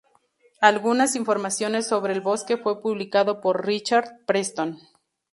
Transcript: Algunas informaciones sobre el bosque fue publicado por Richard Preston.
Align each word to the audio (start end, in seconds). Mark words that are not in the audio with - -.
Algunas 0.61 1.15
informaciones 1.15 1.85
sobre 1.87 2.13
el 2.13 2.21
bosque 2.21 2.57
fue 2.57 2.81
publicado 2.81 3.39
por 3.39 3.67
Richard 3.67 4.25
Preston. 4.25 4.79